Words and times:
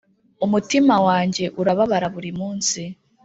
umutima 0.45 0.95
wanjye 1.07 1.45
urababara 1.61 2.07
buri 2.13 2.31
munsi. 2.39 2.81